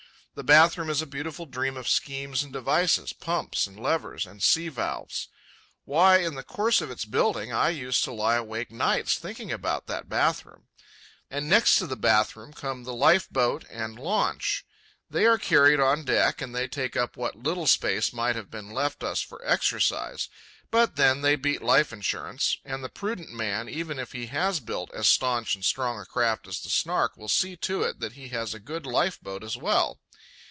The 0.33 0.45
bath 0.45 0.77
room 0.77 0.89
is 0.89 1.01
a 1.01 1.05
beautiful 1.05 1.45
dream 1.45 1.75
of 1.75 1.89
schemes 1.89 2.41
and 2.41 2.53
devices, 2.53 3.11
pumps, 3.11 3.67
and 3.67 3.77
levers, 3.77 4.25
and 4.25 4.41
sea 4.41 4.69
valves. 4.69 5.27
Why, 5.83 6.19
in 6.19 6.35
the 6.35 6.41
course 6.43 6.79
of 6.79 6.89
its 6.89 7.03
building, 7.03 7.51
I 7.51 7.67
used 7.67 8.01
to 8.05 8.13
lie 8.13 8.37
awake 8.37 8.71
nights 8.71 9.17
thinking 9.17 9.51
about 9.51 9.87
that 9.87 10.07
bath 10.07 10.45
room. 10.45 10.67
And 11.29 11.49
next 11.49 11.75
to 11.79 11.85
the 11.85 11.97
bath 11.97 12.37
room 12.37 12.53
come 12.53 12.85
the 12.85 12.93
life 12.93 13.29
boat 13.29 13.65
and 13.69 13.97
the 13.97 14.03
launch. 14.03 14.65
They 15.09 15.25
are 15.25 15.37
carried 15.37 15.81
on 15.81 16.05
deck, 16.05 16.41
and 16.41 16.55
they 16.55 16.69
take 16.69 16.95
up 16.95 17.17
what 17.17 17.35
little 17.35 17.67
space 17.67 18.13
might 18.13 18.37
have 18.37 18.49
been 18.49 18.69
left 18.69 19.03
us 19.03 19.19
for 19.19 19.45
exercise. 19.45 20.29
But 20.71 20.95
then, 20.95 21.19
they 21.19 21.35
beat 21.35 21.61
life 21.61 21.91
insurance; 21.91 22.55
and 22.63 22.81
the 22.81 22.87
prudent 22.87 23.33
man, 23.33 23.67
even 23.67 23.99
if 23.99 24.13
he 24.13 24.27
has 24.27 24.61
built 24.61 24.93
as 24.93 25.09
staunch 25.09 25.55
and 25.55 25.65
strong 25.65 25.99
a 25.99 26.05
craft 26.05 26.47
as 26.47 26.61
the 26.61 26.69
Snark, 26.69 27.17
will 27.17 27.27
see 27.27 27.57
to 27.57 27.83
it 27.83 27.99
that 27.99 28.13
he 28.13 28.29
has 28.29 28.53
a 28.53 28.59
good 28.59 28.85
life 28.85 29.19
boat 29.21 29.43
as 29.43 29.57
well. 29.57 29.99